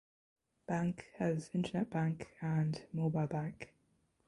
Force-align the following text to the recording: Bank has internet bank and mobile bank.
Bank 0.65 1.05
has 1.19 1.51
internet 1.53 1.91
bank 1.91 2.33
and 2.41 2.81
mobile 2.91 3.27
bank. 3.27 3.71